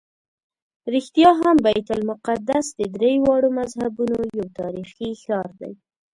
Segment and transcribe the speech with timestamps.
[0.93, 5.73] رښتیا هم بیت المقدس د درېواړو مذهبونو یو تاریخي ښار دی.